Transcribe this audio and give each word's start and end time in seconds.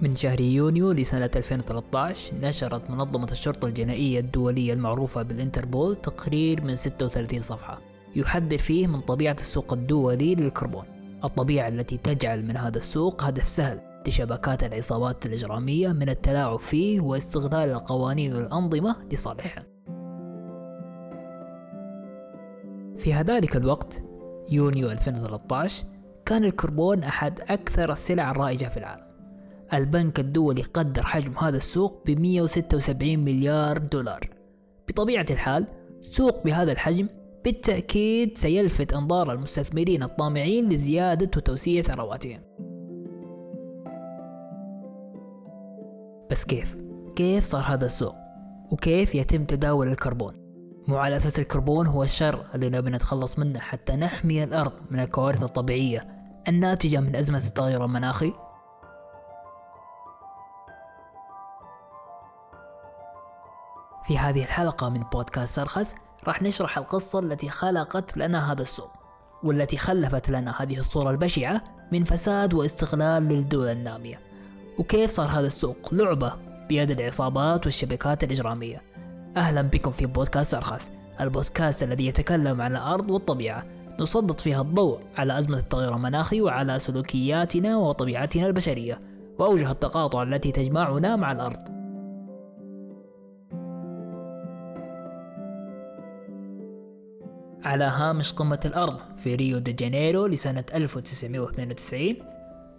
من 0.00 0.16
شهر 0.16 0.40
يونيو 0.40 0.92
لسنة 0.92 1.30
2013 1.36 2.36
نشرت 2.42 2.90
منظمة 2.90 3.28
الشرطة 3.32 3.68
الجنائية 3.68 4.20
الدولية 4.20 4.72
المعروفة 4.72 5.22
بالإنتربول 5.22 5.96
تقرير 5.96 6.64
من 6.64 6.76
36 6.76 7.42
صفحة. 7.42 7.80
يحذر 8.16 8.58
فيه 8.58 8.86
من 8.86 9.00
طبيعة 9.00 9.36
السوق 9.40 9.72
الدولي 9.72 10.34
للكربون. 10.34 10.84
الطبيعة 11.24 11.68
التي 11.68 11.96
تجعل 11.96 12.44
من 12.44 12.56
هذا 12.56 12.78
السوق 12.78 13.24
هدف 13.24 13.48
سهل 13.48 13.80
لشبكات 14.06 14.64
العصابات 14.64 15.26
الإجرامية 15.26 15.92
من 15.92 16.08
التلاعب 16.08 16.58
فيه 16.58 17.00
واستغلال 17.00 17.70
القوانين 17.70 18.34
والأنظمة 18.34 18.96
لصالحهم 19.12 19.64
في 22.98 23.14
هذلك 23.14 23.56
الوقت 23.56 24.02
يونيو 24.50 24.90
2013 24.90 25.84
كان 26.26 26.44
الكربون 26.44 27.02
أحد 27.02 27.40
أكثر 27.40 27.92
السلع 27.92 28.30
الرائجة 28.30 28.66
في 28.66 28.76
العالم. 28.76 29.06
البنك 29.74 30.20
الدولي 30.20 30.62
قدر 30.62 31.02
حجم 31.02 31.38
هذا 31.38 31.56
السوق 31.56 32.02
ب 32.06 32.20
176 32.20 33.18
مليار 33.18 33.78
دولار 33.78 34.30
بطبيعة 34.88 35.26
الحال 35.30 35.66
سوق 36.02 36.44
بهذا 36.44 36.72
الحجم 36.72 37.08
بالتأكيد 37.44 38.38
سيلفت 38.38 38.92
أنظار 38.92 39.32
المستثمرين 39.32 40.02
الطامعين 40.02 40.68
لزيادة 40.68 41.30
وتوسيع 41.36 41.82
ثرواتهم 41.82 42.40
بس 46.30 46.44
كيف؟ 46.44 46.76
كيف 47.16 47.44
صار 47.44 47.62
هذا 47.62 47.86
السوق؟ 47.86 48.14
وكيف 48.72 49.14
يتم 49.14 49.44
تداول 49.44 49.88
الكربون؟ 49.88 50.34
مو 50.88 50.96
على 50.96 51.16
أساس 51.16 51.38
الكربون 51.38 51.86
هو 51.86 52.02
الشر 52.02 52.46
اللي 52.54 52.70
نبي 52.70 52.90
نتخلص 52.90 53.38
منه 53.38 53.58
حتى 53.58 53.96
نحمي 53.96 54.44
الأرض 54.44 54.72
من 54.90 55.00
الكوارث 55.00 55.42
الطبيعية 55.42 56.08
الناتجة 56.48 57.00
من 57.00 57.16
أزمة 57.16 57.38
التغير 57.46 57.84
المناخي؟ 57.84 58.32
في 64.06 64.18
هذه 64.18 64.42
الحلقة 64.42 64.88
من 64.88 65.00
بودكاست 65.12 65.56
سرخس 65.56 65.94
راح 66.26 66.42
نشرح 66.42 66.78
القصة 66.78 67.18
التي 67.18 67.48
خلقت 67.48 68.16
لنا 68.16 68.52
هذا 68.52 68.62
السوق 68.62 68.90
والتي 69.42 69.78
خلفت 69.78 70.30
لنا 70.30 70.54
هذه 70.62 70.78
الصورة 70.78 71.10
البشعة 71.10 71.64
من 71.92 72.04
فساد 72.04 72.54
واستغلال 72.54 73.22
للدول 73.22 73.68
النامية. 73.68 74.20
وكيف 74.78 75.10
صار 75.10 75.26
هذا 75.26 75.46
السوق؟ 75.46 75.76
لعبة 75.92 76.32
بيد 76.68 76.90
العصابات 76.90 77.66
والشبكات 77.66 78.24
الإجرامية. 78.24 78.82
أهلا 79.36 79.62
بكم 79.62 79.90
في 79.90 80.06
بودكاست 80.06 80.54
أرخص 80.54 80.90
البودكاست 81.20 81.82
الذي 81.82 82.06
يتكلم 82.06 82.60
عن 82.60 82.72
الأرض 82.72 83.10
والطبيعة. 83.10 83.64
نسلط 84.00 84.40
فيها 84.40 84.60
الضوء 84.60 85.00
على 85.16 85.38
أزمة 85.38 85.58
التغير 85.58 85.94
المناخي 85.94 86.40
وعلى 86.40 86.78
سلوكياتنا 86.78 87.76
وطبيعتنا 87.76 88.46
البشرية 88.46 89.00
وأوجه 89.38 89.70
التقاطع 89.70 90.22
التي 90.22 90.52
تجمعنا 90.52 91.16
مع 91.16 91.32
الأرض. 91.32 91.75
على 97.66 97.84
هامش 97.84 98.32
قمة 98.32 98.60
الأرض 98.64 99.00
في 99.16 99.34
ريو 99.34 99.58
دي 99.58 99.72
جانيرو 99.72 100.26
لسنة 100.26 100.64
1992 100.74 102.14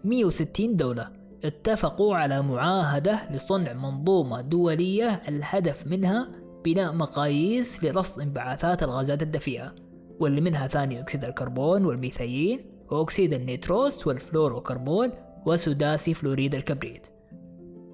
160 0.04 0.76
دولة 0.76 1.10
اتفقوا 1.46 2.16
على 2.16 2.42
معاهدة 2.42 3.20
لصنع 3.32 3.74
منظومة 3.74 4.42
دولية 4.42 5.22
الهدف 5.28 5.88
منها 5.88 6.32
بناء 6.66 6.94
مقاييس 6.94 7.84
لرصد 7.84 8.22
انبعاثات 8.22 8.84
الغازات 8.84 9.22
الدفيئة 9.22 9.76
واللي 10.20 10.42
منها 10.42 10.68
ثاني 10.68 11.00
أكسيد 11.00 11.26
الكربون 11.26 11.86
والميثايين 11.86 12.60
وأكسيد 12.92 13.34
النيتروس 13.34 14.08
والفلوروكربون 14.08 15.10
وسداسي 15.46 16.14
فلوريد 16.14 16.56
الكبريت. 16.56 17.08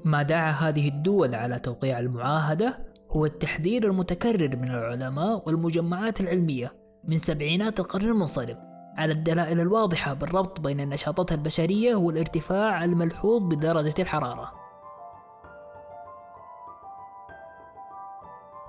ما 0.05 0.21
دعا 0.21 0.51
هذه 0.51 0.87
الدول 0.87 1.35
على 1.35 1.59
توقيع 1.59 1.99
المعاهدة 1.99 2.79
هو 3.11 3.25
التحذير 3.25 3.87
المتكرر 3.87 4.55
من 4.57 4.71
العلماء 4.71 5.43
والمجمعات 5.45 6.21
العلمية 6.21 6.82
من 7.07 7.19
سبعينات 7.19 7.79
القرن 7.79 8.05
المنصرم 8.05 8.57
على 8.97 9.13
الدلائل 9.13 9.59
الواضحة 9.59 10.13
بالربط 10.13 10.59
بين 10.59 10.79
النشاطات 10.79 11.31
البشرية 11.31 11.95
والارتفاع 11.95 12.83
الملحوظ 12.83 13.41
بدرجة 13.41 13.93
الحرارة. 13.99 14.51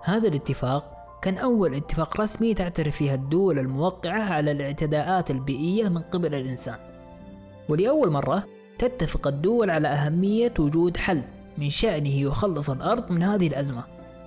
هذا 0.04 0.28
الاتفاق 0.28 0.90
كان 1.22 1.38
أول 1.38 1.74
اتفاق 1.74 2.20
رسمي 2.20 2.54
تعترف 2.54 2.96
فيها 2.96 3.14
الدول 3.14 3.58
الموقعة 3.58 4.22
على 4.22 4.50
الاعتداءات 4.50 5.30
البيئية 5.30 5.88
من 5.88 6.02
قبل 6.02 6.34
الإنسان. 6.34 6.78
ولأول 7.68 8.10
مرة 8.10 8.44
تتفق 8.78 9.26
الدول 9.26 9.70
على 9.70 9.88
أهمية 9.88 10.54
وجود 10.58 10.96
حل 10.96 11.22
من 11.58 11.70
شأنه 11.70 12.14
يخلص 12.14 12.70
الأرض 12.70 13.12
من 13.12 13.22
هذه 13.22 13.46
الأزمة. 13.46 13.84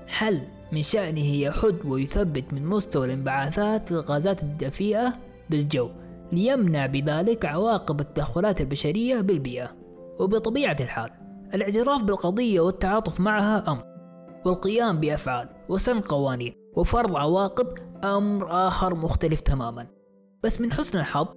حل 0.08 0.42
من 0.72 0.82
شأنه 0.82 1.36
يحد 1.36 1.76
ويثبت 1.86 2.54
من 2.54 2.66
مستوى 2.66 3.06
الانبعاثات 3.06 3.92
للغازات 3.92 4.44
الدفيئة 4.44 5.14
بالجو 5.50 5.90
ليمنع 6.32 6.86
بذلك 6.86 7.46
عواقب 7.46 8.00
التدخلات 8.00 8.62
البشرية 8.62 9.22
بالبيئة. 9.22 9.76
وبطبيعة 10.20 10.76
الحال 10.82 11.10
الاعتراف 11.54 12.04
بالقضية 12.04 12.60
والتعاطف 12.60 13.20
معها 13.20 13.72
أمر 13.72 13.84
والقيام 14.46 15.00
بأفعال 15.00 15.50
وسن 15.70 16.00
قوانين 16.00 16.54
وفرض 16.76 17.16
عواقب 17.16 17.68
أمر 18.04 18.68
آخر 18.68 18.96
مختلف 18.96 19.42
تماما. 19.42 19.88
بس 20.44 20.62
من 20.62 20.74
حسن 20.74 21.00
الحظ 21.00 21.28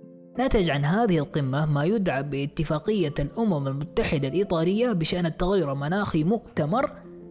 نتج 0.41 0.71
عن 0.71 0.85
هذه 0.85 1.19
القمة 1.19 1.67
ما 1.67 1.85
يدعى 1.85 2.23
باتفاقية 2.23 3.15
الأمم 3.19 3.69
المتحدة 3.69 4.29
الإطارية 4.29 4.93
بشأن 4.93 5.27
التغير 5.27 5.73
المناخي 5.73 6.25
مؤتمر 6.25 6.91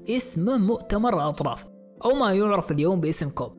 اسمه 0.10 0.58
مؤتمر 0.58 1.14
الأطراف 1.14 1.66
أو 2.06 2.14
ما 2.14 2.34
يعرف 2.34 2.72
اليوم 2.72 3.00
باسم 3.00 3.30
كوب 3.30 3.52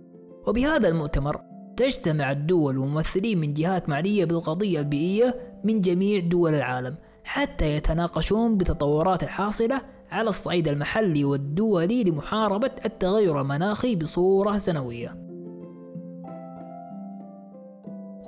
وبهذا 0.46 0.88
المؤتمر 0.88 1.40
تجتمع 1.76 2.30
الدول 2.30 2.78
وممثلين 2.78 3.38
من 3.38 3.54
جهات 3.54 3.88
معنية 3.88 4.24
بالقضية 4.24 4.80
البيئية 4.80 5.60
من 5.64 5.80
جميع 5.80 6.20
دول 6.20 6.54
العالم 6.54 6.96
حتى 7.24 7.76
يتناقشون 7.76 8.56
بالتطورات 8.56 9.22
الحاصلة 9.22 9.80
على 10.10 10.28
الصعيد 10.28 10.68
المحلي 10.68 11.24
والدولي 11.24 12.04
لمحاربة 12.04 12.70
التغير 12.84 13.40
المناخي 13.40 13.96
بصورة 13.96 14.58
سنوية. 14.58 15.16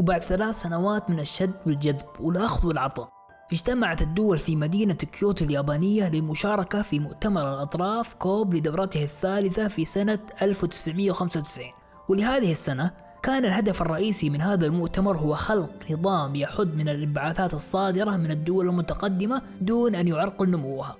وبعد 0.00 0.22
ثلاث 0.22 0.62
سنوات 0.62 1.10
من 1.10 1.20
الشد 1.20 1.54
والجذب 1.66 2.06
والأخذ 2.20 2.66
والعطاء 2.66 3.21
اجتمعت 3.52 4.02
الدول 4.02 4.38
في 4.38 4.56
مدينة 4.56 4.94
كيوتو 4.94 5.44
اليابانية 5.44 6.08
للمشاركة 6.08 6.82
في 6.82 7.00
مؤتمر 7.00 7.54
الأطراف 7.54 8.14
كوب 8.14 8.54
لدورته 8.54 9.04
الثالثة 9.04 9.68
في 9.68 9.84
سنة 9.84 10.18
1995 10.42 11.66
ولهذه 12.08 12.50
السنة 12.50 12.90
كان 13.22 13.44
الهدف 13.44 13.82
الرئيسي 13.82 14.30
من 14.30 14.40
هذا 14.40 14.66
المؤتمر 14.66 15.16
هو 15.16 15.34
خلق 15.34 15.70
نظام 15.90 16.34
يحد 16.34 16.74
من 16.74 16.88
الانبعاثات 16.88 17.54
الصادرة 17.54 18.10
من 18.10 18.30
الدول 18.30 18.68
المتقدمة 18.68 19.42
دون 19.60 19.94
أن 19.94 20.08
يعرقل 20.08 20.50
نموها. 20.50 20.96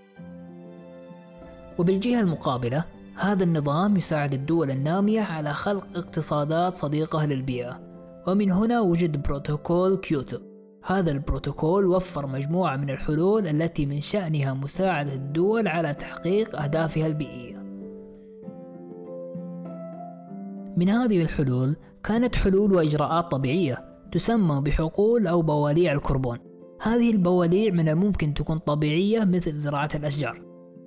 وبالجهة 1.79 2.21
المقابلة 2.21 2.85
هذا 3.17 3.45
النظام 3.45 3.97
يساعد 3.97 4.35
الدول 4.35 4.71
النامية 4.71 5.21
على 5.21 5.55
خلق 5.55 5.87
اقتصادات 5.95 6.77
صديقة 6.77 7.27
للبيئة. 7.27 7.81
ومن 8.27 8.51
هنا 8.51 8.81
وجد 8.81 9.23
بروتوكول 9.23 9.97
كيوتو. 9.97 10.52
هذا 10.85 11.11
البروتوكول 11.11 11.87
وفر 11.87 12.27
مجموعة 12.27 12.77
من 12.77 12.91
الحلول 12.91 13.47
التي 13.47 13.87
من 13.87 14.01
شأنها 14.01 14.55
مساعدة 14.55 15.15
الدول 15.15 15.69
على 15.69 15.95
تحقيق 15.95 16.61
أهدافها 16.61 17.07
البيئية. 17.07 17.59
من 20.77 20.89
هذه 20.89 21.23
الحلول 21.23 21.77
كانت 22.05 22.37
حلول 22.37 22.73
وإجراءات 22.73 23.31
طبيعية 23.31 23.85
تسمى 24.13 24.61
بحقول 24.61 25.27
أو 25.27 25.43
بواليع 25.43 25.93
الكربون. 25.93 26.39
هذه 26.83 27.11
البواليع 27.11 27.73
من 27.73 27.89
الممكن 27.89 28.35
تكون 28.35 28.59
طبيعية 28.59 29.25
مثل 29.25 29.53
زراعة 29.53 29.89
الأشجار. 29.95 30.43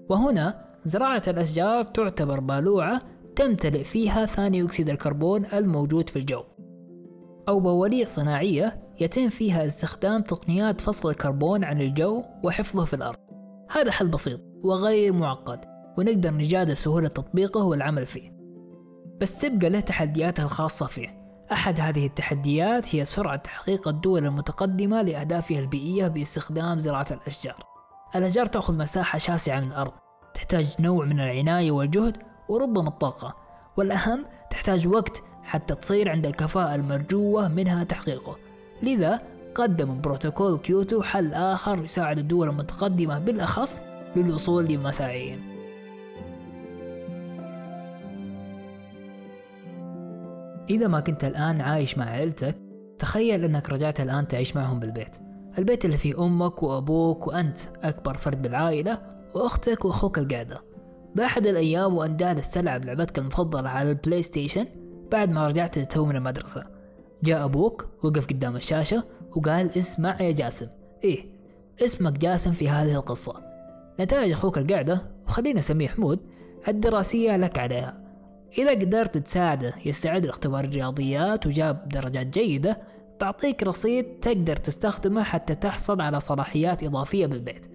وهنا 0.10 0.66
زراعة 0.86 1.24
الأشجار 1.28 1.84
تعتبر 1.84 2.40
بالوعة 2.40 3.02
تمتلئ 3.36 3.84
فيها 3.84 4.26
ثاني 4.26 4.64
أكسيد 4.64 4.90
الكربون 4.90 5.46
الموجود 5.54 6.10
في 6.10 6.20
الجو. 6.20 6.44
أو 7.50 7.60
بواليع 7.60 8.06
صناعية 8.06 8.85
يتم 9.00 9.30
فيها 9.30 9.68
استخدام 9.68 10.22
تقنيات 10.22 10.82
فصل 10.82 11.10
الكربون 11.10 11.64
عن 11.64 11.82
الجو 11.82 12.24
وحفظه 12.44 12.86
في 12.86 12.94
الأرض. 12.94 13.18
هذا 13.72 13.92
حل 13.92 14.08
بسيط 14.08 14.42
وغير 14.64 15.14
معقد 15.14 15.60
ونقدر 15.98 16.34
نجادل 16.34 16.78
سهولة 16.78 17.08
تطبيقه 17.08 17.64
والعمل 17.64 18.06
فيه. 18.06 18.36
بس 19.22 19.38
تبقى 19.38 19.70
له 19.70 19.80
تحدياتها 19.80 20.44
الخاصة 20.44 20.86
فيه. 20.86 21.26
أحد 21.52 21.80
هذه 21.80 22.06
التحديات 22.06 22.96
هي 22.96 23.06
سرعة 23.06 23.36
تحقيق 23.36 23.88
الدول 23.88 24.26
المتقدمة 24.26 25.02
لأهدافها 25.02 25.60
البيئية 25.60 26.08
باستخدام 26.08 26.80
زراعة 26.80 27.08
الأشجار. 27.12 27.64
الأشجار 28.16 28.46
تأخذ 28.46 28.78
مساحة 28.78 29.18
شاسعة 29.18 29.60
من 29.60 29.68
الأرض 29.68 29.92
تحتاج 30.34 30.76
نوع 30.80 31.06
من 31.06 31.20
العناية 31.20 31.72
والجهد 31.72 32.18
وربما 32.50 32.88
الطاقة. 32.88 33.36
والأهم 33.78 34.26
تحتاج 34.50 34.88
وقت 34.88 35.24
حتى 35.44 35.76
تصير 35.76 36.10
عند 36.10 36.26
الكفاءة 36.26 36.76
المرجوة 36.76 37.48
منها 37.48 37.84
تحقيقه. 37.84 38.45
لذا 38.86 39.22
قدم 39.56 40.02
بروتوكول 40.02 40.58
كيوتو 40.58 41.02
حل 41.02 41.34
آخر 41.34 41.84
يساعد 41.84 42.18
الدول 42.18 42.50
المتقدمة 42.50 43.20
بالأخص 43.20 43.82
للوصول 44.16 44.66
لمساعيهم. 44.66 45.40
إذا 50.70 50.88
ما 50.88 51.00
كنت 51.00 51.24
الآن 51.24 51.62
عايش 51.62 51.98
مع 51.98 52.06
عيلتك 52.06 52.58
تخيل 53.00 53.44
أنك 53.44 53.70
رجعت 53.70 54.02
الآن 54.02 54.28
تعيش 54.28 54.56
معهم 54.56 54.80
بالبيت. 54.80 55.18
البيت 55.58 55.86
اللي 55.86 55.98
فيه 55.98 56.26
أمك 56.26 56.64
وأبوك 56.64 57.28
وأنت 57.28 57.60
أكبر 57.84 58.18
فرد 58.18 58.42
بالعائلة 58.42 59.02
وأختك 59.36 59.86
وأخوك 59.86 60.18
القاعدة. 60.20 60.62
بأحد 61.16 61.48
الأيام 61.48 61.96
وأنت 61.96 62.20
جالس 62.20 62.52
تلعب 62.52 62.86
لعبتك 62.86 63.20
المفضلة 63.20 63.70
على 63.70 63.90
ال 63.90 64.24
PlayStation 64.24 64.66
بعد 65.12 65.30
ما 65.30 65.48
رجعت 65.48 65.80
تو 65.80 66.06
من 66.06 66.16
المدرسة. 66.16 66.75
جاء 67.24 67.46
أبوك 67.46 67.88
وقف 68.04 68.26
قدام 68.26 68.56
الشاشة 68.56 69.04
وقال 69.36 69.78
اسمع 69.78 70.22
يا 70.22 70.32
جاسم. 70.32 70.68
إيه 71.04 71.26
اسمك 71.86 72.14
جاسم 72.14 72.52
في 72.52 72.70
هذه 72.70 72.96
القصة. 72.96 73.36
نتائج 74.00 74.32
أخوك 74.32 74.58
القاعدة 74.58 75.02
وخلينا 75.28 75.60
نسميه 75.60 75.88
حمود 75.88 76.20
الدراسية 76.68 77.38
لك 77.38 77.60
عليها. 77.60 78.06
إذا 78.58 78.72
قدرت 78.72 79.18
تساعده 79.18 79.74
يستعد 79.86 80.26
لاختبار 80.26 80.64
الرياضيات 80.64 81.48
وجاب 81.48 81.90
درجات 81.90 82.28
جيدة 82.28 82.80
بعطيك 83.22 83.64
رصيد 83.64 84.06
تقدر 84.22 84.56
تستخدمه 84.56 85.24
حتى 85.24 85.56
تحصل 85.56 86.02
على 86.02 86.20
صلاحيات 86.20 86.84
إضافية 86.84 87.26
بالبيت. 87.26 87.66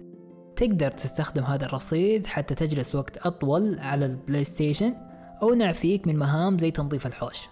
تقدر 0.55 0.91
تستخدم 0.91 1.43
هذا 1.43 1.65
الرصيد 1.65 2.25
حتى 2.25 2.55
تجلس 2.55 2.95
وقت 2.95 3.17
أطول 3.17 3.79
على 3.79 4.05
ال 4.05 4.43
PlayStation 4.43 4.93
أو 5.41 5.53
نعفيك 5.53 6.07
من 6.07 6.15
مهام 6.15 6.59
زي 6.59 6.71
تنظيف 6.71 7.07
الحوش. 7.07 7.49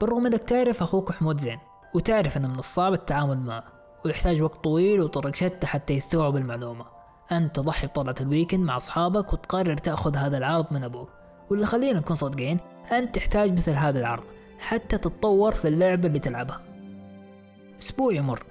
بالرغم 0.00 0.26
أنك 0.26 0.42
تعرف 0.42 0.82
أخوك 0.82 1.12
حمود 1.12 1.40
زين 1.40 1.58
وتعرف 1.94 2.36
أنه 2.36 2.48
من 2.48 2.58
الصعب 2.58 2.92
التعامل 2.92 3.38
معه 3.38 3.64
ويحتاج 4.04 4.42
وقت 4.42 4.64
طويل 4.64 5.00
وطرق 5.00 5.34
شتى 5.34 5.66
حتى 5.66 5.94
يستوعب 5.94 6.36
المعلومة. 6.36 6.84
أنت 7.32 7.56
تضحي 7.56 7.86
بطلعة 7.86 8.14
الويكند 8.20 8.60
مع 8.60 8.76
أصحابك 8.76 9.32
وتقرر 9.32 9.76
تأخذ 9.76 10.16
هذا 10.16 10.38
العرض 10.38 10.66
من 10.70 10.84
أبوك. 10.84 11.08
واللي 11.50 11.66
خلينا 11.66 11.98
نكون 11.98 12.16
صادقين 12.16 12.58
أنت 12.92 13.14
تحتاج 13.14 13.52
مثل 13.52 13.72
هذا 13.72 14.00
العرض 14.00 14.24
حتى 14.58 14.98
تتطور 14.98 15.52
في 15.52 15.68
اللعبة 15.68 16.08
اللي 16.08 16.18
تلعبها. 16.18 16.60
أسبوع 17.82 18.12
يمر. 18.12 18.42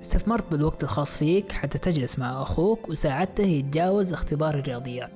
استثمرت 0.00 0.50
بالوقت 0.50 0.84
الخاص 0.84 1.16
فيك 1.16 1.52
حتى 1.52 1.78
تجلس 1.78 2.18
مع 2.18 2.42
أخوك 2.42 2.88
وساعدته 2.88 3.44
يتجاوز 3.44 4.12
اختبار 4.12 4.54
الرياضيات. 4.54 5.10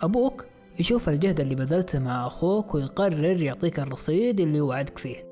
أبوك 0.00 0.44
يشوف 0.80 1.08
الجهد 1.08 1.40
اللي 1.40 1.54
بذلته 1.54 1.98
مع 1.98 2.26
أخوك 2.26 2.74
ويقرر 2.74 3.42
يعطيك 3.42 3.80
الرصيد 3.80 4.40
اللي 4.40 4.60
وعدك 4.60 4.98
فيه. 4.98 5.28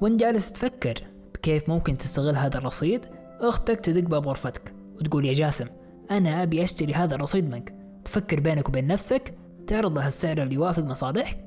وانت 0.00 0.20
جالس 0.20 0.52
تفكر 0.52 0.94
بكيف 1.34 1.68
ممكن 1.68 1.98
تستغل 1.98 2.36
هذا 2.36 2.58
الرصيد 2.58 3.00
أختك 3.40 3.80
تدق 3.80 4.08
باب 4.08 4.28
غرفتك 4.28 4.74
وتقول 4.96 5.24
يا 5.24 5.32
جاسم 5.32 5.66
أنا 6.10 6.42
أبي 6.42 6.62
أشتري 6.62 6.94
هذا 6.94 7.14
الرصيد 7.14 7.50
منك. 7.50 7.74
تفكر 8.04 8.40
بينك 8.40 8.68
وبين 8.68 8.86
نفسك 8.86 9.34
تعرض 9.66 9.98
لها 9.98 10.08
السعر 10.08 10.42
اللي 10.42 10.54
يوافق 10.54 10.82
مصالحك 10.82 11.44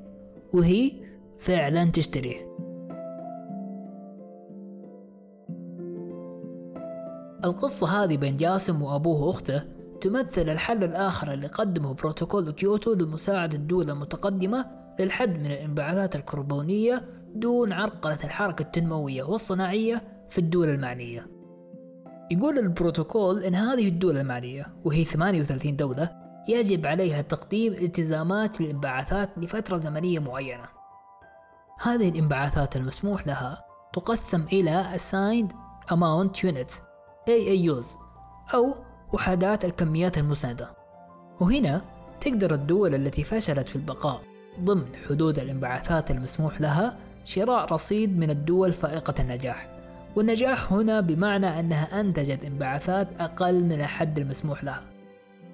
وهي 0.52 0.92
فعلا 1.38 1.84
تشتريه. 1.84 2.48
القصة 7.44 8.04
هذه 8.04 8.16
بين 8.16 8.36
جاسم 8.36 8.82
وأبوه 8.82 9.22
وأخته 9.22 9.77
تمثل 10.00 10.48
الحل 10.48 10.84
الآخر 10.84 11.32
اللي 11.32 11.46
قدمه 11.46 11.94
بروتوكول 11.94 12.50
كيوتو 12.50 12.94
لمساعدة 12.94 13.56
الدول 13.56 13.90
المتقدمة 13.90 14.66
للحد 15.00 15.38
من 15.38 15.46
الانبعاثات 15.46 16.16
الكربونية 16.16 17.04
دون 17.34 17.72
عرقلة 17.72 18.18
الحركة 18.24 18.62
التنموية 18.62 19.22
والصناعية 19.22 20.26
في 20.30 20.38
الدول 20.38 20.68
المعنية. 20.68 21.26
يقول 22.30 22.58
البروتوكول 22.58 23.42
إن 23.42 23.54
هذه 23.54 23.88
الدول 23.88 24.16
المعنية 24.16 24.66
وهي 24.84 25.04
38 25.04 25.76
دولة 25.76 26.10
يجب 26.48 26.86
عليها 26.86 27.22
تقديم 27.22 27.72
التزامات 27.72 28.60
للانبعاثات 28.60 29.30
لفترة 29.36 29.78
زمنية 29.78 30.18
معينة. 30.18 30.68
هذه 31.80 32.08
الانبعاثات 32.08 32.76
المسموح 32.76 33.26
لها 33.26 33.64
تقسم 33.92 34.44
إلى 34.52 34.84
Assigned 34.94 35.52
Amount 35.92 36.50
Units 36.50 36.74
AAUs 37.28 37.98
أو 38.54 38.74
وحدات 39.12 39.64
الكميات 39.64 40.18
المسندة 40.18 40.70
وهنا 41.40 41.82
تقدر 42.20 42.54
الدول 42.54 42.94
التي 42.94 43.24
فشلت 43.24 43.68
في 43.68 43.76
البقاء 43.76 44.22
ضمن 44.60 44.86
حدود 45.08 45.38
الانبعاثات 45.38 46.10
المسموح 46.10 46.60
لها 46.60 46.96
شراء 47.24 47.72
رصيد 47.72 48.18
من 48.18 48.30
الدول 48.30 48.72
فائقة 48.72 49.14
النجاح. 49.20 49.68
والنجاح 50.16 50.72
هنا 50.72 51.00
بمعنى 51.00 51.60
أنها 51.60 52.00
أنتجت 52.00 52.44
انبعاثات 52.44 53.08
أقل 53.20 53.64
من 53.64 53.72
الحد 53.72 54.18
المسموح 54.18 54.64
لها. 54.64 54.82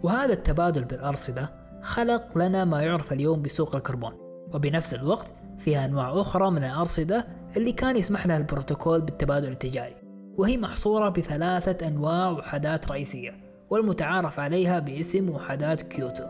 وهذا 0.03 0.33
التبادل 0.33 0.85
بالأرصدة 0.85 1.51
خلق 1.83 2.39
لنا 2.39 2.65
ما 2.65 2.83
يعرف 2.83 3.13
اليوم 3.13 3.43
بسوق 3.43 3.77
الكربون. 3.77 4.13
وبنفس 4.55 4.95
الوقت 4.95 5.35
فيها 5.59 5.85
أنواع 5.85 6.21
أخرى 6.21 6.51
من 6.51 6.65
الأرصدة 6.65 7.27
اللي 7.57 7.73
كان 7.73 7.97
يسمح 7.97 8.27
لها 8.27 8.37
البروتوكول 8.37 9.01
بالتبادل 9.01 9.49
التجاري. 9.49 10.04
وهي 10.39 10.59
محصورة 10.59 11.09
بثلاثة 11.09 11.87
أنواع 11.87 12.31
وحدات 12.31 12.91
رئيسية 12.91 13.35
والمتعارف 13.71 14.41
عليها 14.41 14.79
باسم 14.79 15.31
وحدات 15.31 15.83
كيوتو. 15.83 16.25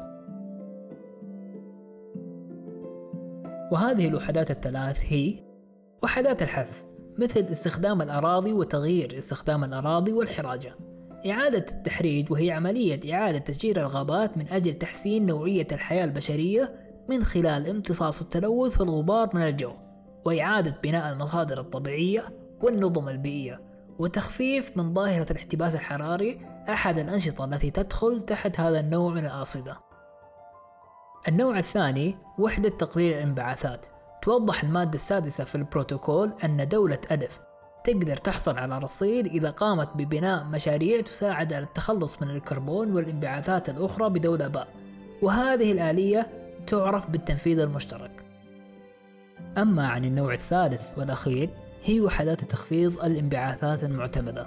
وهذه 3.72 4.08
الوحدات 4.08 4.50
الثلاث 4.50 4.98
هي 5.00 5.34
وحدات 6.02 6.42
الحذف 6.42 6.84
مثل 7.18 7.40
استخدام 7.40 8.02
الأراضي 8.02 8.52
وتغيير 8.52 9.18
استخدام 9.18 9.64
الأراضي 9.64 10.12
والحراجة. 10.12 10.74
إعادة 11.30 11.66
التحريج 11.72 12.32
وهي 12.32 12.50
عملية 12.50 13.14
إعادة 13.14 13.38
تشجير 13.38 13.80
الغابات 13.80 14.38
من 14.38 14.48
أجل 14.48 14.74
تحسين 14.74 15.26
نوعية 15.26 15.66
الحياة 15.72 16.04
البشرية 16.04 16.72
من 17.08 17.24
خلال 17.24 17.68
امتصاص 17.68 18.20
التلوث 18.20 18.80
والغبار 18.80 19.30
من 19.34 19.42
الجو 19.42 19.72
وإعادة 20.24 20.76
بناء 20.82 21.12
المصادر 21.12 21.60
الطبيعية 21.60 22.22
والنظم 22.62 23.08
البيئية. 23.08 23.63
وتخفيف 23.98 24.76
من 24.76 24.94
ظاهرة 24.94 25.26
الاحتباس 25.32 25.74
الحراري 25.74 26.46
أحد 26.68 26.98
الأنشطة 26.98 27.44
التي 27.44 27.70
تدخل 27.70 28.20
تحت 28.20 28.60
هذا 28.60 28.80
النوع 28.80 29.12
من 29.12 29.26
الأرصدة 29.26 29.76
النوع 31.28 31.58
الثاني 31.58 32.18
وحدة 32.38 32.68
تقليل 32.68 33.14
الانبعاثات. 33.14 33.86
توضح 34.22 34.62
المادة 34.62 34.94
السادسة 34.94 35.44
في 35.44 35.54
البروتوكول 35.54 36.32
أن 36.44 36.68
دولة 36.68 36.98
ألف 37.10 37.40
تقدر 37.84 38.16
تحصل 38.16 38.58
على 38.58 38.78
رصيد 38.78 39.26
إذا 39.26 39.50
قامت 39.50 39.88
ببناء 39.94 40.44
مشاريع 40.44 41.00
تساعد 41.00 41.52
على 41.52 41.64
التخلص 41.64 42.22
من 42.22 42.30
الكربون 42.30 42.92
والانبعاثات 42.92 43.68
الأخرى 43.68 44.10
بدولة 44.10 44.48
باء. 44.48 44.68
وهذه 45.22 45.72
الآلية 45.72 46.30
تعرف 46.66 47.10
بالتنفيذ 47.10 47.58
المشترك. 47.58 48.24
أما 49.58 49.86
عن 49.86 50.04
النوع 50.04 50.34
الثالث 50.34 50.82
والأخير 50.98 51.50
هي 51.86 52.00
وحدات 52.00 52.44
تخفيض 52.44 53.04
الانبعاثات 53.04 53.84
المعتمدة. 53.84 54.46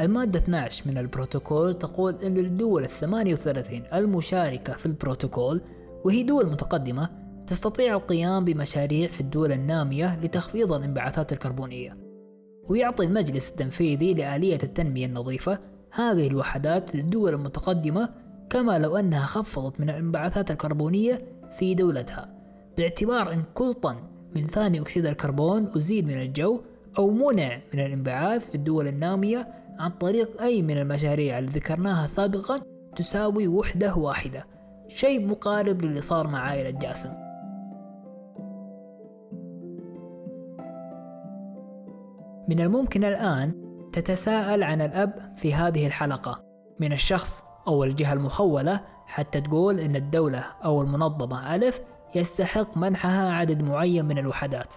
المادة 0.00 0.38
12 0.38 0.82
من 0.86 0.98
البروتوكول 0.98 1.74
تقول 1.74 2.14
أن 2.14 2.38
الدول 2.38 2.84
الثمانية 2.84 3.34
وثلاثين 3.34 3.84
المشاركة 3.94 4.72
في 4.72 4.86
البروتوكول 4.86 5.60
وهي 6.04 6.22
دول 6.22 6.46
متقدمة 6.46 7.10
تستطيع 7.46 7.94
القيام 7.94 8.44
بمشاريع 8.44 9.08
في 9.08 9.20
الدول 9.20 9.52
النامية 9.52 10.20
لتخفيض 10.20 10.72
الانبعاثات 10.72 11.32
الكربونية. 11.32 11.96
ويعطي 12.68 13.06
المجلس 13.06 13.50
التنفيذي 13.50 14.14
لآلية 14.14 14.58
التنمية 14.62 15.06
النظيفة 15.06 15.58
هذه 15.90 16.26
الوحدات 16.26 16.94
للدول 16.94 17.34
المتقدمة 17.34 18.08
كما 18.50 18.78
لو 18.78 18.96
أنها 18.96 19.26
خفضت 19.26 19.80
من 19.80 19.90
الانبعاثات 19.90 20.50
الكربونية 20.50 21.24
في 21.58 21.74
دولتها 21.74 22.34
باعتبار 22.78 23.32
أن 23.32 23.42
كل 23.54 23.74
طن 23.74 23.96
من 24.36 24.46
ثاني 24.46 24.80
أكسيد 24.80 25.06
الكربون 25.06 25.68
أزيد 25.76 26.06
من 26.06 26.22
الجو 26.22 26.60
أو 26.98 27.10
منع 27.10 27.58
من 27.74 27.80
الانبعاث 27.80 28.48
في 28.48 28.54
الدول 28.54 28.88
النامية 28.88 29.48
عن 29.78 29.90
طريق 29.90 30.42
أي 30.42 30.62
من 30.62 30.78
المشاريع 30.78 31.38
اللي 31.38 31.50
ذكرناها 31.50 32.06
سابقا 32.06 32.62
تساوي 32.96 33.48
وحدة 33.48 33.94
واحدة 33.94 34.46
شيء 34.88 35.26
مقارب 35.26 35.82
للي 35.82 36.00
صار 36.02 36.26
مع 36.26 36.38
عائلة 36.38 36.70
جاسم. 36.70 37.12
من 42.48 42.60
الممكن 42.60 43.04
الآن 43.04 43.54
تتساءل 43.92 44.62
عن 44.62 44.80
الأب 44.80 45.34
في 45.36 45.54
هذه 45.54 45.86
الحلقة 45.86 46.44
من 46.80 46.92
الشخص 46.92 47.42
أو 47.68 47.84
الجهة 47.84 48.12
المخولة 48.12 48.80
حتى 49.06 49.40
تقول 49.40 49.80
إن 49.80 49.96
الدولة 49.96 50.44
أو 50.64 50.82
المنظمة 50.82 51.54
ألف 51.54 51.80
يستحق 52.14 52.76
منحها 52.76 53.32
عدد 53.32 53.62
معين 53.62 54.04
من 54.04 54.18
الوحدات. 54.18 54.74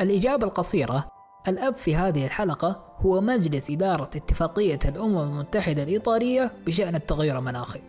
الإجابة 0.00 0.46
القصيرة 0.46 1.15
الأب 1.48 1.76
في 1.76 1.96
هذه 1.96 2.24
الحلقة 2.24 2.96
هو 3.00 3.20
مجلس 3.20 3.70
إدارة 3.70 4.10
اتفاقية 4.16 4.78
الأمم 4.84 5.18
المتحدة 5.18 5.82
الإطارية 5.82 6.52
بشأن 6.66 6.94
التغير 6.94 7.38
المناخي 7.38 7.80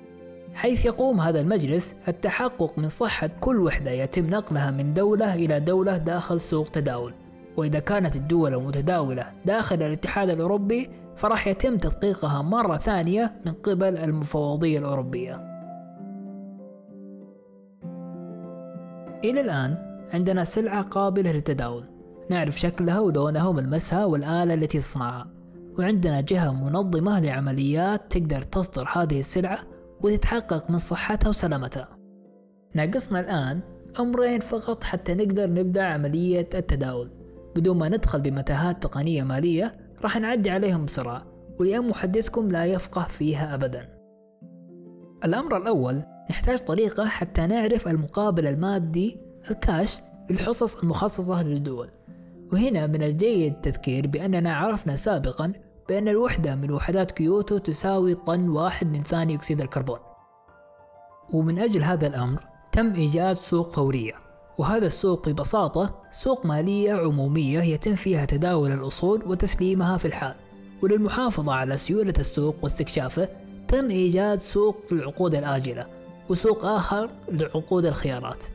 حيث 0.54 0.86
يقوم 0.86 1.22
هذا 1.22 1.42
المجلس 1.42 1.96
التحقق 2.08 2.80
من 2.80 2.90
صحة 2.90 3.30
كل 3.40 3.60
وحدة 3.60 3.92
يتم 3.92 4.26
نقلها 4.26 4.72
من 4.72 4.94
دولة 4.94 5.36
إلى 5.36 5.60
دولة 5.60 5.98
داخل 5.98 6.42
سوق 6.42 6.68
تداول 6.68 7.14
وإذا 7.58 7.80
كانت 7.80 8.16
الدول 8.16 8.54
المتداولة 8.54 9.32
داخل 9.46 9.76
الاتحاد 9.76 10.30
الأوروبي 10.30 10.90
فراح 11.16 11.48
يتم 11.48 11.78
تدقيقها 11.78 12.42
مرة 12.42 12.78
ثانية 12.78 13.34
من 13.46 13.52
قبل 13.52 13.98
المفوضية 13.98 14.80
الأوروبية. 14.80 15.36
إلى 19.24 19.42
الآن 19.42 19.78
عندنا 20.14 20.44
سلعة 20.44 20.82
قابلة 20.82 21.32
للتداول. 21.32 21.97
نعرف 22.30 22.60
شكلها 22.60 23.00
ولونها 23.00 23.48
وملمسها 23.48 24.06
والآلة 24.06 24.54
التي 24.54 24.80
تصنعها. 24.80 25.28
وعندنا 25.80 26.22
جهة 26.22 26.52
منظمة 26.52 27.20
لعمليات 27.20 28.18
تقدر 28.18 28.42
تصدر 28.42 28.90
هذه 28.94 29.20
السلعة 29.20 29.60
وتتحقق 30.02 30.72
من 30.72 30.78
صحتها 30.78 31.30
وسلامتها. 31.30 31.98
ناقصنا 32.74 33.20
الآن 33.20 33.60
أمرين 34.00 34.40
فقط 34.40 34.84
حتى 34.84 35.14
نقدر 35.14 35.50
نبدأ 35.50 35.84
عملية 35.84 36.50
التداول. 36.54 37.12
بدون 37.56 37.78
ما 37.78 37.90
ندخل 37.90 38.22
بمتاهات 38.22 38.84
تقنية 38.84 39.24
مالية 39.24 39.78
راح 40.02 40.18
نعدي 40.18 40.50
عليهم 40.50 40.86
بسرعة 40.86 41.26
ولأن 41.60 41.90
محدثكم 41.90 42.48
لا 42.48 42.66
يفقه 42.66 43.04
فيها 43.04 43.56
أبدا. 43.56 43.90
الأمر 45.26 45.58
الأول 45.58 46.04
نحتاج 46.30 46.58
طريقة 46.58 47.06
حتى 47.06 47.48
نعرف 47.48 47.88
المقابل 47.88 48.48
المادي 48.48 49.18
الكاش 49.52 49.98
للحصص 50.30 50.76
المخصصة 50.76 51.44
للدول. 51.44 51.90
وهنا 52.54 52.88
من 52.88 53.04
الجيد 53.04 53.54
التذكير 53.54 54.08
بأننا 54.08 54.56
عرفنا 54.56 54.96
سابقا 54.96 55.54
بأن 55.90 56.08
الوحدة 56.08 56.56
من 56.56 56.72
وحدات 56.72 57.12
كيوتو 57.12 57.58
تساوي 57.58 58.16
طن 58.16 58.50
واحد 58.50 58.92
من 58.92 59.04
ثاني 59.04 59.36
أكسيد 59.36 59.62
الكربون. 59.62 60.00
ومن 61.34 61.60
أجل 61.60 61.84
هذا 61.84 62.08
الأمر 62.08 62.44
تم 62.72 62.94
إيجاد 62.94 63.40
سوق 63.40 63.70
فورية 63.70 64.14
وهذا 64.58 64.88
السوق 64.88 65.30
ببساطة 65.30 66.02
سوق 66.12 66.46
مالية 66.46 66.94
عمومية 66.94 67.60
يتم 67.60 67.96
فيها 67.96 68.26
تداول 68.26 68.72
الأصول 68.72 69.24
وتسليمها 69.26 69.98
في 69.98 70.06
الحال. 70.06 70.36
وللمحافظة 70.84 71.54
على 71.54 71.78
سيولة 71.78 72.14
السوق 72.20 72.56
واستكشافه 72.64 73.30
تم 73.68 73.90
إيجاد 73.90 74.42
سوق 74.42 74.78
للعقود 74.92 75.36
الآجلة 75.36 75.88
وسوق 76.30 76.66
آخر 76.66 77.10
لعقود 77.32 77.86
الخيارات. 77.86 78.46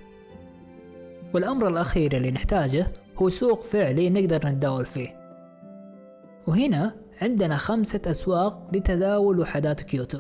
والأمر 1.35 1.69
الأخير 1.69 2.17
اللي 2.17 2.31
نحتاجه 2.31 2.93
هو 3.23 3.29
سوق 3.29 3.63
فعلي 3.63 4.11
نقدر 4.11 4.49
نتداول 4.49 4.85
فيه. 4.85 5.09
وهنا 6.47 6.95
عندنا 7.23 7.57
خمسة 7.57 8.01
أسواق 8.07 8.69
لتداول 8.73 9.41
وحدات 9.41 9.81
كيوتو. 9.81 10.19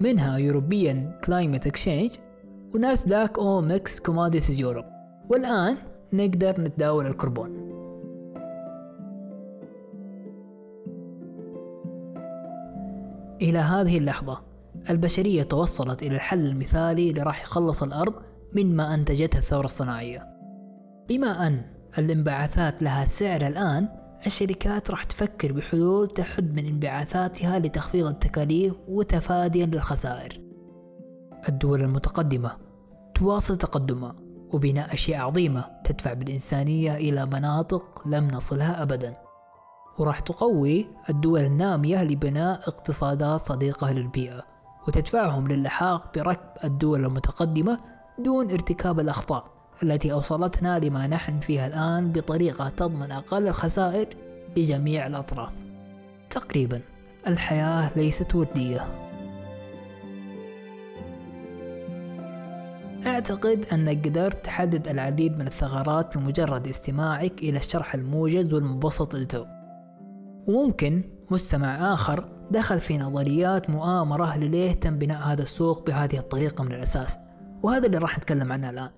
منها 0.00 0.38
European 0.38 1.12
Climate 1.24 1.66
Exchange 1.66 2.10
و 2.74 3.38
NASDAQ 3.38 3.60
OMX 3.60 4.00
Commodities 4.00 4.60
Europe 4.60 4.84
والآن 5.30 5.76
نقدر 6.12 6.60
نتداول 6.60 7.06
الكربون. 7.06 7.72
إلى 13.42 13.58
هذه 13.58 13.98
اللحظة 13.98 14.40
البشرية 14.90 15.42
توصلت 15.42 16.02
إلى 16.02 16.14
الحل 16.14 16.46
المثالي 16.46 17.10
اللي 17.10 17.22
راح 17.22 17.42
يخلص 17.42 17.82
الأرض 17.82 18.14
من 18.52 18.76
ما 18.76 18.94
أنتجتها 18.94 19.38
الثورة 19.38 19.64
الصناعية. 19.64 20.31
بما 21.08 21.46
أن 21.46 21.62
الانبعاثات 21.98 22.82
لها 22.82 23.04
سعر 23.04 23.46
الآن 23.46 23.88
الشركات 24.26 24.90
راح 24.90 25.02
تفكر 25.02 25.52
بحلول 25.52 26.08
تحد 26.08 26.54
من 26.54 26.66
انبعاثاتها 26.66 27.58
لتخفيض 27.58 28.06
التكاليف 28.06 28.74
وتفاديا 28.88 29.66
للخسائر. 29.66 30.40
الدول 31.48 31.82
المتقدمة 31.82 32.56
تواصل 33.14 33.56
تقدمها 33.56 34.14
وبناء 34.52 34.94
أشياء 34.94 35.20
عظيمة 35.20 35.64
تدفع 35.84 36.12
بالإنسانية 36.12 36.96
إلى 36.96 37.26
مناطق 37.26 38.02
لم 38.06 38.28
نصلها 38.28 38.82
أبدا. 38.82 39.16
وراح 39.98 40.20
تقوي 40.20 40.86
الدول 41.10 41.40
النامية 41.40 42.04
لبناء 42.04 42.68
اقتصادات 42.68 43.40
صديقة 43.40 43.92
للبيئة 43.92 44.42
وتدفعهم 44.88 45.48
للحاق 45.48 46.18
بركب 46.18 46.64
الدول 46.64 47.04
المتقدمة 47.04 47.78
دون 48.18 48.50
ارتكاب 48.50 49.00
الأخطاء. 49.00 49.51
التي 49.82 50.12
أوصلتنا 50.12 50.78
لما 50.78 51.06
نحن 51.06 51.40
فيها 51.40 51.66
الآن 51.66 52.12
بطريقة 52.12 52.68
تضمن 52.68 53.12
أقل 53.12 53.48
الخسائر 53.48 54.08
لجميع 54.56 55.06
الأطراف. 55.06 55.52
تقريبا 56.30 56.80
الحياة 57.26 57.90
ليست 57.96 58.34
وردية 58.34 58.86
أعتقد 63.06 63.66
أنك 63.72 64.06
قدرت 64.08 64.44
تحدد 64.44 64.88
العديد 64.88 65.38
من 65.38 65.46
الثغرات 65.46 66.18
بمجرد 66.18 66.68
استماعك 66.68 67.38
إلى 67.42 67.58
الشرح 67.58 67.94
الموجز 67.94 68.54
والمبسط 68.54 69.14
للتو 69.14 69.44
وممكن 70.46 71.02
مستمع 71.30 71.94
آخر 71.94 72.28
دخل 72.50 72.80
في 72.80 72.98
نظريات 72.98 73.70
مؤامرة 73.70 74.36
لليه 74.38 74.72
تم 74.72 74.98
بناء 74.98 75.18
هذا 75.18 75.42
السوق 75.42 75.86
بهذه 75.86 76.18
الطريقة 76.18 76.64
من 76.64 76.72
الأساس. 76.72 77.18
وهذا 77.62 77.86
اللي 77.86 77.98
راح 77.98 78.18
نتكلم 78.18 78.52
عنه 78.52 78.70
الآن. 78.70 78.90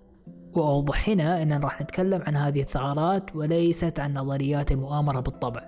وأوضح 0.57 1.09
هنا 1.09 1.43
أننا 1.43 1.59
راح 1.59 1.83
نتكلم 1.83 2.23
عن 2.27 2.37
هذه 2.37 2.61
الثغرات 2.61 3.37
وليست 3.37 4.01
عن 4.01 4.15
نظريات 4.15 4.73
المؤامرة 4.73 5.21
بالطبع. 5.21 5.63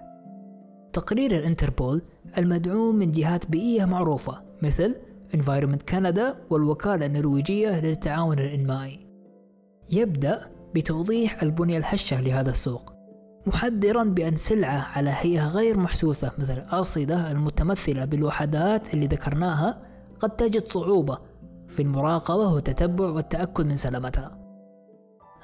تقرير 0.92 1.30
الانتربول 1.30 2.02
المدعوم 2.38 2.96
من 2.96 3.12
جهات 3.12 3.50
بيئية 3.50 3.84
معروفة 3.84 4.42
مثل 4.62 4.94
Environment 5.36 5.94
Canada 5.94 6.34
والوكالة 6.50 7.06
النرويجية 7.06 7.80
للتعاون 7.80 8.38
الإنمائي. 8.38 9.06
يبدأ 9.90 10.50
بتوضيح 10.74 11.42
البنية 11.42 11.78
الهشة 11.78 12.20
لهذا 12.20 12.50
السوق 12.50 12.92
محذرا 13.46 14.04
بأن 14.04 14.36
سلعة 14.36 14.86
على 14.96 15.10
هيئة 15.20 15.48
غير 15.48 15.76
محسوسة 15.76 16.32
مثل 16.38 16.58
الأرصدة 16.58 17.30
المتمثلة 17.30 18.04
بالوحدات 18.04 18.94
اللي 18.94 19.06
ذكرناها 19.06 19.82
قد 20.18 20.30
تجد 20.30 20.68
صعوبة 20.68 21.18
في 21.68 21.82
المراقبة 21.82 22.54
والتتبع 22.54 23.04
والتأكد 23.04 23.66
من 23.66 23.76
سلامتها. 23.76 24.45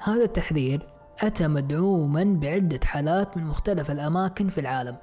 هذا 0.05 0.23
التحذير 0.23 0.87
أتى 1.19 1.47
مدعوما 1.47 2.23
بعدة 2.23 2.79
حالات 2.83 3.37
من 3.37 3.45
مختلف 3.45 3.91
الأماكن 3.91 4.49
في 4.49 4.61
العالم 4.61 4.97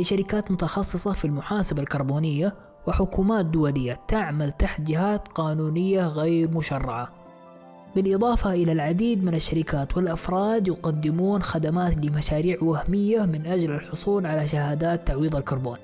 لشركات 0.00 0.50
متخصصة 0.50 1.12
في 1.12 1.24
المحاسبة 1.24 1.82
الكربونية 1.82 2.54
وحكومات 2.86 3.46
دولية 3.46 4.00
تعمل 4.08 4.52
تحت 4.52 4.80
جهات 4.80 5.28
قانونية 5.28 6.06
غير 6.06 6.50
مشرعة. 6.50 7.08
بالإضافة 7.96 8.52
إلى 8.52 8.72
العديد 8.72 9.24
من 9.24 9.34
الشركات 9.34 9.96
والأفراد 9.96 10.68
يقدمون 10.68 11.42
خدمات 11.42 11.96
لمشاريع 11.96 12.58
وهمية 12.62 13.22
من 13.22 13.46
أجل 13.46 13.72
الحصول 13.72 14.26
على 14.26 14.46
شهادات 14.46 15.08
تعويض 15.08 15.36
الكربون 15.36 15.78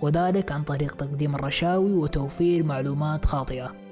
وذلك 0.00 0.52
عن 0.52 0.62
طريق 0.62 0.94
تقديم 0.94 1.34
الرشاوي 1.34 1.92
وتوفير 1.92 2.64
معلومات 2.64 3.24
خاطئة. 3.24 3.85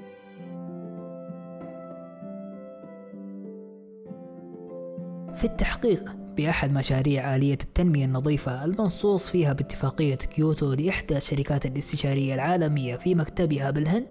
في 5.45 5.51
التحقيق 5.51 6.15
بأحد 6.37 6.73
مشاريع 6.73 7.35
آلية 7.35 7.57
التنمية 7.63 8.05
النظيفة 8.05 8.65
المنصوص 8.65 9.29
فيها 9.29 9.53
باتفاقية 9.53 10.15
كيوتو 10.15 10.73
لإحدى 10.73 11.17
الشركات 11.17 11.65
الاستشارية 11.65 12.33
العالمية 12.35 12.95
في 12.95 13.15
مكتبها 13.15 13.71
بالهند. 13.71 14.07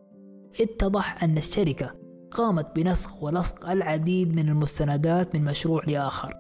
اتضح 0.61 1.25
أن 1.25 1.39
الشركة 1.39 1.95
قامت 2.31 2.77
بنسخ 2.77 3.23
ولصق 3.23 3.71
العديد 3.71 4.37
من 4.37 4.49
المستندات 4.49 5.35
من 5.35 5.45
مشروع 5.45 5.83
لآخر. 5.87 6.35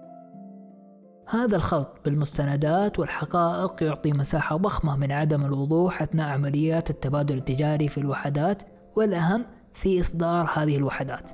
هذا 1.28 1.56
الخلط 1.56 2.00
بالمستندات 2.04 2.98
والحقائق 2.98 3.82
يعطي 3.82 4.12
مساحة 4.12 4.56
ضخمة 4.56 4.96
من 4.96 5.12
عدم 5.12 5.44
الوضوح 5.44 6.02
أثناء 6.02 6.28
عمليات 6.28 6.90
التبادل 6.90 7.36
التجاري 7.36 7.88
في 7.88 7.98
الوحدات 7.98 8.62
والأهم 8.96 9.46
في 9.72 10.00
إصدار 10.00 10.50
هذه 10.54 10.76
الوحدات. 10.76 11.30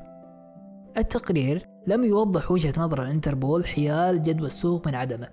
التقرير 0.98 1.69
لم 1.86 2.04
يوضح 2.04 2.50
وجهة 2.50 2.74
نظر 2.76 3.02
الانتربول 3.02 3.66
حيال 3.66 4.22
جدوى 4.22 4.46
السوق 4.46 4.86
من 4.86 4.94
عدمه. 4.94 5.28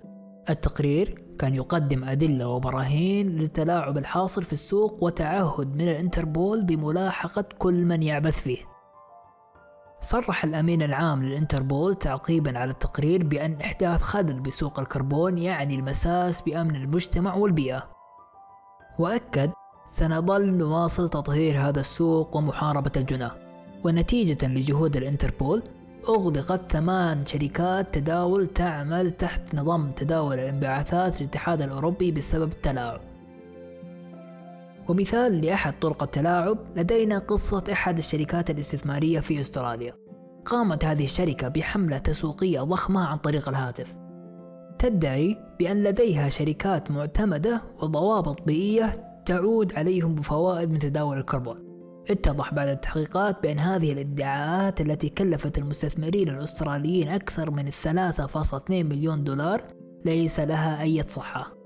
التقرير 0.50 1.24
كان 1.38 1.54
يقدم 1.54 2.04
أدلة 2.04 2.48
وبراهين 2.48 3.28
للتلاعب 3.28 3.98
الحاصل 3.98 4.42
في 4.42 4.52
السوق 4.52 5.02
وتعهد 5.04 5.74
من 5.74 5.88
الانتربول 5.88 6.64
بملاحقة 6.64 7.44
كل 7.58 7.84
من 7.84 8.02
يعبث 8.02 8.40
فيه. 8.40 8.58
صرح 10.00 10.44
الأمين 10.44 10.82
العام 10.82 11.24
للإنتربول 11.24 11.94
تعقيبا 11.94 12.58
على 12.58 12.70
التقرير 12.70 13.24
بأن 13.24 13.60
إحداث 13.60 14.02
خلل 14.02 14.40
بسوق 14.40 14.80
الكربون 14.80 15.38
يعني 15.38 15.74
المساس 15.74 16.40
بأمن 16.40 16.76
المجتمع 16.76 17.34
والبيئة. 17.34 17.90
وأكد 18.98 19.50
سنظل 19.90 20.56
نواصل 20.56 21.08
تطهير 21.08 21.60
هذا 21.60 21.80
السوق 21.80 22.36
ومحاربة 22.36 22.92
الجناه 22.96 23.32
ونتيجة 23.84 24.46
لجهود 24.46 24.96
الإنتربول 24.96 25.62
أغلقت 26.08 26.72
ثمان 26.72 27.26
شركات 27.26 27.94
تداول 27.94 28.46
تعمل 28.46 29.10
تحت 29.10 29.54
نظام 29.54 29.90
تداول 29.92 30.34
الانبعاثات 30.38 31.20
الاتحاد 31.20 31.62
الأوروبي 31.62 32.12
بسبب 32.12 32.52
التلاعب. 32.52 33.00
ومثال 34.88 35.40
لأحد 35.40 35.78
طرق 35.80 36.02
التلاعب 36.02 36.58
لدينا 36.76 37.18
قصة 37.18 37.64
أحد 37.72 37.98
الشركات 37.98 38.50
الاستثمارية 38.50 39.20
في 39.20 39.40
أستراليا. 39.40 39.92
قامت 40.44 40.84
هذه 40.84 41.04
الشركة 41.04 41.48
بحملة 41.48 41.98
تسويقية 41.98 42.60
ضخمة 42.60 43.06
عن 43.06 43.16
طريق 43.18 43.48
الهاتف. 43.48 43.96
تدعي 44.78 45.36
بأن 45.58 45.82
لديها 45.82 46.28
شركات 46.28 46.90
معتمدة 46.90 47.62
وضوابط 47.82 48.42
بيئية 48.42 49.20
تعود 49.26 49.74
عليهم 49.74 50.14
بفوائد 50.14 50.70
من 50.70 50.78
تداول 50.78 51.18
الكربون. 51.18 51.67
اتضح 52.10 52.54
بعد 52.54 52.68
التحقيقات 52.68 53.42
بأن 53.42 53.58
هذه 53.58 53.92
الادعاءات 53.92 54.80
التي 54.80 55.08
كلفت 55.08 55.58
المستثمرين 55.58 56.28
الأستراليين 56.28 57.08
أكثر 57.08 57.50
من 57.50 57.70
3.2 57.70 58.70
مليون 58.70 59.24
دولار 59.24 59.62
ليس 60.04 60.40
لها 60.40 60.82
أي 60.82 61.04
صحة. 61.08 61.58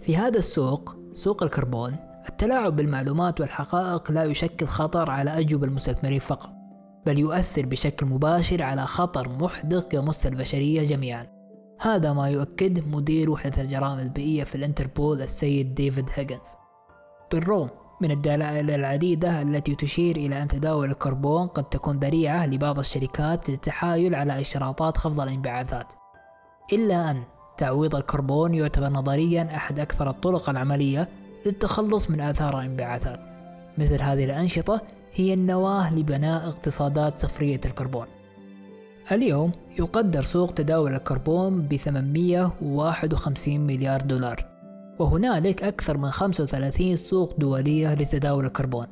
في 0.00 0.16
هذا 0.16 0.38
السوق 0.38 0.96
سوق 1.12 1.42
الكربون 1.42 1.96
التلاعب 2.28 2.76
بالمعلومات 2.76 3.40
والحقائق 3.40 4.12
لا 4.12 4.24
يشكل 4.24 4.66
خطر 4.66 5.10
على 5.10 5.38
أجوب 5.38 5.64
المستثمرين 5.64 6.18
فقط 6.18 6.50
بل 7.06 7.18
يؤثر 7.18 7.66
بشكل 7.66 8.06
مباشر 8.06 8.62
على 8.62 8.86
خطر 8.86 9.28
محدق 9.28 9.94
يمس 9.94 10.26
البشرية 10.26 10.82
جميعا. 10.82 11.33
هذا 11.80 12.12
ما 12.12 12.28
يؤكد 12.28 12.88
مدير 12.88 13.30
وحدة 13.30 13.62
الجرائم 13.62 13.98
البيئية 13.98 14.44
في 14.44 14.54
الانتربول 14.54 15.22
السيد 15.22 15.74
ديفيد 15.74 16.10
هيجنز. 16.14 16.48
بالرغم 17.32 17.70
من 18.00 18.10
الدلائل 18.10 18.70
العديدة 18.70 19.42
التي 19.42 19.74
تشير 19.74 20.16
إلى 20.16 20.42
أن 20.42 20.48
تداول 20.48 20.90
الكربون 20.90 21.46
قد 21.46 21.64
تكون 21.64 21.98
ذريعة 21.98 22.46
لبعض 22.46 22.78
الشركات 22.78 23.50
للتحايل 23.50 24.14
على 24.14 24.40
إشراطات 24.40 24.98
خفض 24.98 25.20
الانبعاثات. 25.20 25.92
إلا 26.72 27.10
أن 27.10 27.22
تعويض 27.58 27.96
الكربون 27.96 28.54
يعتبر 28.54 28.88
نظريا 28.88 29.56
أحد 29.56 29.78
أكثر 29.80 30.10
الطرق 30.10 30.50
العملية 30.50 31.08
للتخلص 31.46 32.10
من 32.10 32.20
آثار 32.20 32.58
الانبعاثات. 32.58 33.20
مثل 33.78 34.02
هذه 34.02 34.24
الأنشطة 34.24 34.82
هي 35.14 35.34
النواة 35.34 35.94
لبناء 35.94 36.48
اقتصادات 36.48 37.20
صفرية 37.20 37.60
الكربون. 37.64 38.06
اليوم 39.12 39.52
يقدر 39.78 40.22
سوق 40.22 40.52
تداول 40.52 40.94
الكربون 40.94 41.62
ب 41.62 41.76
851 41.76 43.60
مليار 43.60 44.00
دولار 44.00 44.46
وهنالك 44.98 45.64
أكثر 45.64 45.98
من 45.98 46.10
35 46.10 46.96
سوق 46.96 47.34
دولية 47.38 47.94
لتداول 47.94 48.44
الكربون 48.44 48.86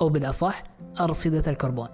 أو 0.00 0.08
بالأصح 0.08 0.62
أرصدة 1.00 1.50
الكربون. 1.50 1.88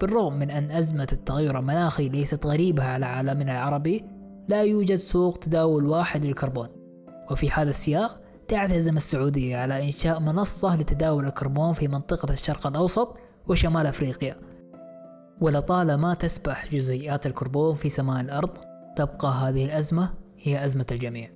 بالرغم 0.00 0.38
من 0.38 0.50
أن 0.50 0.70
أزمة 0.70 1.08
التغير 1.12 1.58
المناخي 1.58 2.08
ليست 2.08 2.46
غريبة 2.46 2.84
على 2.84 3.06
عالمنا 3.06 3.52
العربي 3.52 4.04
لا 4.48 4.62
يوجد 4.62 4.96
سوق 4.96 5.38
تداول 5.38 5.86
واحد 5.86 6.24
للكربون. 6.24 6.68
وفي 7.30 7.50
هذا 7.50 7.70
السياق 7.70 8.20
تعتزم 8.48 8.96
السعودية 8.96 9.56
على 9.56 9.84
إنشاء 9.86 10.20
منصة 10.20 10.76
لتداول 10.76 11.26
الكربون 11.26 11.72
في 11.72 11.88
منطقة 11.88 12.32
الشرق 12.32 12.66
الأوسط 12.66 13.16
وشمال 13.48 13.86
أفريقيا 13.86 14.36
ولطالما 15.40 16.14
تسبح 16.14 16.66
جزيئات 16.72 17.26
الكربون 17.26 17.74
في 17.74 17.88
سماء 17.88 18.20
الأرض 18.20 18.50
تبقى 18.96 19.28
هذه 19.28 19.64
الأزمة 19.64 20.10
هي 20.38 20.64
أزمة 20.64 20.86
الجميع. 20.92 21.35